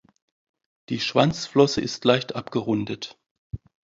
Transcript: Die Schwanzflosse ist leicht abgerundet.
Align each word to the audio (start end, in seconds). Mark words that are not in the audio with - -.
Die 0.89 0.99
Schwanzflosse 0.99 1.79
ist 1.79 2.05
leicht 2.05 2.33
abgerundet. 2.35 3.19